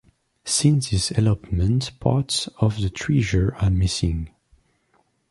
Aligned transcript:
Since 0.45 0.89
this 0.89 1.11
elopement 1.11 1.91
parts 1.99 2.47
of 2.57 2.81
the 2.81 2.89
treasure 2.89 3.53
are 3.59 3.69
missing. 3.69 4.31